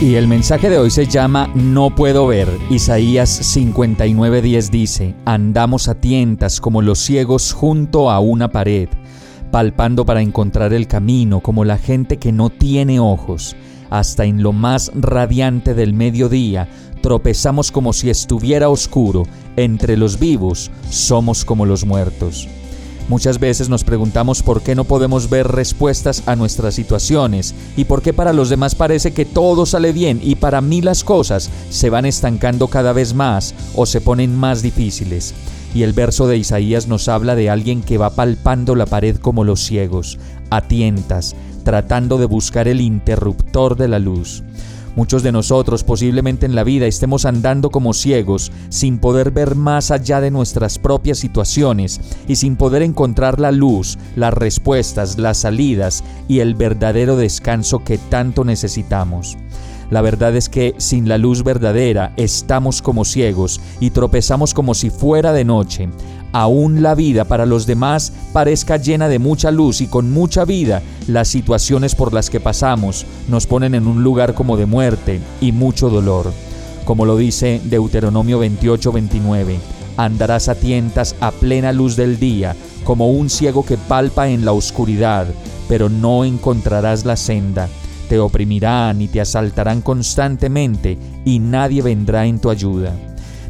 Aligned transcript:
Y 0.00 0.14
el 0.14 0.28
mensaje 0.28 0.70
de 0.70 0.78
hoy 0.78 0.90
se 0.90 1.06
llama 1.06 1.50
No 1.54 1.92
puedo 1.92 2.28
ver. 2.28 2.48
Isaías 2.70 3.56
59:10 3.56 4.70
dice, 4.70 5.14
Andamos 5.24 5.88
a 5.88 5.96
tientas 5.96 6.60
como 6.60 6.82
los 6.82 7.00
ciegos 7.00 7.52
junto 7.52 8.08
a 8.10 8.20
una 8.20 8.48
pared 8.48 8.88
palpando 9.50 10.04
para 10.04 10.20
encontrar 10.20 10.72
el 10.72 10.86
camino 10.86 11.40
como 11.40 11.64
la 11.64 11.78
gente 11.78 12.18
que 12.18 12.32
no 12.32 12.50
tiene 12.50 13.00
ojos. 13.00 13.56
Hasta 13.90 14.24
en 14.24 14.42
lo 14.42 14.52
más 14.52 14.92
radiante 14.94 15.74
del 15.74 15.94
mediodía 15.94 16.68
tropezamos 17.02 17.72
como 17.72 17.92
si 17.92 18.10
estuviera 18.10 18.68
oscuro. 18.68 19.24
Entre 19.56 19.96
los 19.96 20.18
vivos 20.18 20.70
somos 20.90 21.44
como 21.44 21.66
los 21.66 21.84
muertos. 21.84 22.48
Muchas 23.08 23.40
veces 23.40 23.70
nos 23.70 23.84
preguntamos 23.84 24.42
por 24.42 24.60
qué 24.62 24.74
no 24.74 24.84
podemos 24.84 25.30
ver 25.30 25.48
respuestas 25.48 26.22
a 26.26 26.36
nuestras 26.36 26.74
situaciones 26.74 27.54
y 27.74 27.86
por 27.86 28.02
qué 28.02 28.12
para 28.12 28.34
los 28.34 28.50
demás 28.50 28.74
parece 28.74 29.12
que 29.12 29.24
todo 29.24 29.64
sale 29.64 29.92
bien 29.92 30.20
y 30.22 30.34
para 30.34 30.60
mí 30.60 30.82
las 30.82 31.04
cosas 31.04 31.48
se 31.70 31.88
van 31.88 32.04
estancando 32.04 32.68
cada 32.68 32.92
vez 32.92 33.14
más 33.14 33.54
o 33.74 33.86
se 33.86 34.02
ponen 34.02 34.36
más 34.36 34.60
difíciles. 34.60 35.32
Y 35.74 35.84
el 35.84 35.94
verso 35.94 36.26
de 36.28 36.36
Isaías 36.36 36.86
nos 36.86 37.08
habla 37.08 37.34
de 37.34 37.48
alguien 37.48 37.82
que 37.82 37.96
va 37.96 38.10
palpando 38.10 38.74
la 38.74 38.84
pared 38.84 39.16
como 39.16 39.42
los 39.42 39.60
ciegos, 39.60 40.18
a 40.50 40.60
tientas, 40.60 41.34
tratando 41.64 42.18
de 42.18 42.26
buscar 42.26 42.68
el 42.68 42.80
interruptor 42.82 43.76
de 43.76 43.88
la 43.88 43.98
luz. 43.98 44.42
Muchos 44.96 45.22
de 45.22 45.32
nosotros 45.32 45.84
posiblemente 45.84 46.46
en 46.46 46.54
la 46.54 46.64
vida 46.64 46.86
estemos 46.86 47.24
andando 47.24 47.70
como 47.70 47.94
ciegos, 47.94 48.50
sin 48.68 48.98
poder 48.98 49.30
ver 49.30 49.54
más 49.54 49.90
allá 49.90 50.20
de 50.20 50.30
nuestras 50.30 50.78
propias 50.78 51.18
situaciones 51.18 52.00
y 52.26 52.36
sin 52.36 52.56
poder 52.56 52.82
encontrar 52.82 53.38
la 53.38 53.52
luz, 53.52 53.98
las 54.16 54.34
respuestas, 54.34 55.18
las 55.18 55.38
salidas 55.38 56.02
y 56.26 56.40
el 56.40 56.54
verdadero 56.54 57.16
descanso 57.16 57.84
que 57.84 57.98
tanto 57.98 58.44
necesitamos. 58.44 59.36
La 59.90 60.02
verdad 60.02 60.36
es 60.36 60.48
que 60.50 60.74
sin 60.76 61.08
la 61.08 61.16
luz 61.16 61.42
verdadera 61.42 62.12
estamos 62.16 62.82
como 62.82 63.06
ciegos 63.06 63.60
y 63.80 63.90
tropezamos 63.90 64.52
como 64.52 64.74
si 64.74 64.90
fuera 64.90 65.32
de 65.32 65.44
noche. 65.44 65.88
Aún 66.38 66.84
la 66.84 66.94
vida 66.94 67.24
para 67.24 67.46
los 67.46 67.66
demás 67.66 68.12
parezca 68.32 68.76
llena 68.76 69.08
de 69.08 69.18
mucha 69.18 69.50
luz 69.50 69.80
y 69.80 69.88
con 69.88 70.12
mucha 70.12 70.44
vida, 70.44 70.82
las 71.08 71.26
situaciones 71.26 71.96
por 71.96 72.14
las 72.14 72.30
que 72.30 72.38
pasamos 72.38 73.06
nos 73.26 73.48
ponen 73.48 73.74
en 73.74 73.88
un 73.88 74.04
lugar 74.04 74.34
como 74.34 74.56
de 74.56 74.64
muerte 74.64 75.20
y 75.40 75.50
mucho 75.50 75.90
dolor. 75.90 76.32
Como 76.84 77.06
lo 77.06 77.16
dice 77.16 77.60
Deuteronomio 77.64 78.40
28-29, 78.40 79.56
andarás 79.96 80.48
a 80.48 80.54
tientas 80.54 81.16
a 81.18 81.32
plena 81.32 81.72
luz 81.72 81.96
del 81.96 82.20
día, 82.20 82.54
como 82.84 83.10
un 83.10 83.30
ciego 83.30 83.66
que 83.66 83.76
palpa 83.76 84.28
en 84.28 84.44
la 84.44 84.52
oscuridad, 84.52 85.26
pero 85.68 85.88
no 85.88 86.24
encontrarás 86.24 87.04
la 87.04 87.16
senda 87.16 87.68
te 88.08 88.18
oprimirán 88.20 89.02
y 89.02 89.08
te 89.08 89.20
asaltarán 89.20 89.82
constantemente 89.82 90.96
y 91.26 91.40
nadie 91.40 91.82
vendrá 91.82 92.24
en 92.24 92.38
tu 92.38 92.48
ayuda. 92.48 93.07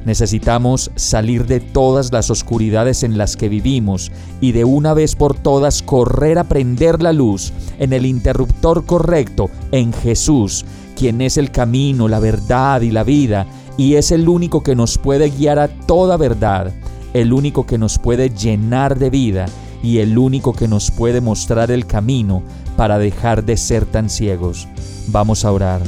Necesitamos 0.09 0.91
salir 0.95 1.45
de 1.45 1.61
todas 1.61 2.11
las 2.15 2.31
oscuridades 2.31 3.03
en 3.03 3.19
las 3.19 3.37
que 3.37 3.51
vivimos 3.51 4.11
y 4.41 4.53
de 4.53 4.65
una 4.65 4.95
vez 4.95 5.15
por 5.15 5.39
todas 5.39 5.83
correr 5.83 6.39
a 6.39 6.45
prender 6.45 7.03
la 7.03 7.13
luz 7.13 7.53
en 7.79 7.93
el 7.93 8.07
interruptor 8.07 8.87
correcto, 8.87 9.51
en 9.71 9.93
Jesús, 9.93 10.65
quien 10.97 11.21
es 11.21 11.37
el 11.37 11.51
camino, 11.51 12.09
la 12.09 12.21
verdad 12.21 12.81
y 12.81 12.91
la 12.91 13.05
vida, 13.05 13.47
y 13.77 13.97
es 13.97 14.11
el 14.11 14.31
único 14.31 14.63
que 14.63 14.75
nos 14.75 14.97
puede 14.97 15.29
guiar 15.29 15.59
a 15.59 15.69
toda 15.69 16.17
verdad, 16.17 16.73
el 17.13 17.35
único 17.35 17.67
que 17.67 17.77
nos 17.77 17.99
puede 17.99 18.31
llenar 18.31 18.99
de 18.99 19.11
vida 19.11 19.45
y 19.83 19.99
el 19.99 20.17
único 20.17 20.55
que 20.55 20.69
nos 20.69 20.91
puede 20.91 21.21
mostrar 21.21 21.71
el 21.71 21.85
camino 21.85 22.43
para 22.79 22.99
dejar 22.99 23.45
de 23.45 23.59
ser 23.59 23.85
tan 23.85 24.09
ciegos. 24.09 24.69
Vamos 25.09 25.45
a 25.45 25.53
orar. 25.53 25.83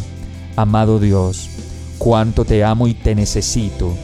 Amado 0.56 0.98
Dios, 0.98 1.48
cuánto 1.96 2.44
te 2.44 2.62
amo 2.62 2.86
y 2.86 2.92
te 2.92 3.14
necesito. 3.14 3.96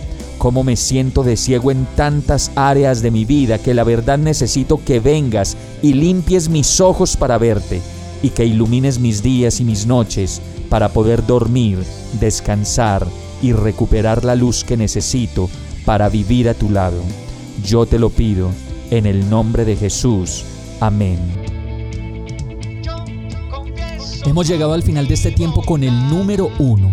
Cómo 0.47 0.63
me 0.63 0.77
siento 0.77 1.25
de 1.25 1.37
ciego 1.37 1.73
en 1.73 1.87
tantas 1.97 2.53
áreas 2.55 3.03
de 3.03 3.11
mi 3.11 3.25
vida 3.25 3.59
que 3.59 3.75
la 3.75 3.83
verdad 3.83 4.17
necesito 4.17 4.79
que 4.79 5.01
vengas 5.01 5.57
y 5.83 5.93
limpies 5.93 6.49
mis 6.49 6.81
ojos 6.81 7.17
para 7.17 7.37
verte 7.37 7.83
y 8.23 8.31
que 8.31 8.45
ilumines 8.45 9.01
mis 9.01 9.25
días 9.25 9.59
y 9.59 9.65
mis 9.65 9.89
noches 9.89 10.41
para 10.69 10.91
poder 10.91 11.27
dormir, 11.27 11.83
descansar 12.21 13.09
y 13.43 13.55
recuperar 13.55 14.25
la 14.25 14.37
luz 14.37 14.63
que 14.63 14.77
necesito 14.77 15.51
para 15.85 16.09
vivir 16.09 16.49
a 16.49 16.55
tu 16.55 16.71
lado. 16.71 17.03
Yo 17.65 17.85
te 17.85 17.99
lo 17.99 18.11
pido 18.11 18.51
en 18.93 19.07
el 19.07 19.29
nombre 19.29 19.65
de 19.65 19.75
Jesús. 19.75 20.45
Amén. 20.79 21.19
Hemos 24.25 24.47
llegado 24.47 24.75
al 24.75 24.85
final 24.85 25.09
de 25.09 25.15
este 25.15 25.33
tiempo 25.33 25.61
con 25.63 25.83
el 25.83 26.09
número 26.09 26.53
uno. 26.61 26.93